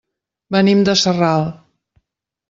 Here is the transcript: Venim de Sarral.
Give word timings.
Venim 0.55 0.79
de 0.87 0.95
Sarral. 1.01 1.45